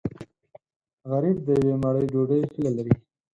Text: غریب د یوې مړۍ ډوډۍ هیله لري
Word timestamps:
غریب 1.11 1.37
د 1.45 1.47
یوې 1.59 1.75
مړۍ 1.83 2.05
ډوډۍ 2.13 2.41
هیله 2.51 2.71
لري 2.77 2.93